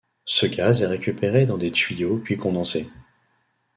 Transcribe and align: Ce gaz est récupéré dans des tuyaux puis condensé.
Ce 0.25 0.47
gaz 0.47 0.81
est 0.81 0.87
récupéré 0.87 1.45
dans 1.45 1.59
des 1.59 1.71
tuyaux 1.71 2.17
puis 2.17 2.35
condensé. 2.35 2.89